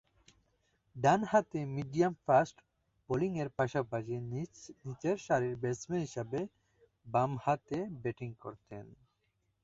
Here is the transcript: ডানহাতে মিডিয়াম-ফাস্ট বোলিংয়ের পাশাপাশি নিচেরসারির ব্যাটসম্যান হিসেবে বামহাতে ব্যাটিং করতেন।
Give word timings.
ডানহাতে 0.95 1.59
মিডিয়াম-ফাস্ট 1.75 2.57
বোলিংয়ের 3.09 3.49
পাশাপাশি 3.57 4.15
নিচেরসারির 4.85 5.55
ব্যাটসম্যান 5.61 6.01
হিসেবে 6.07 6.39
বামহাতে 7.05 7.77
ব্যাটিং 8.03 8.29
করতেন। 8.43 8.85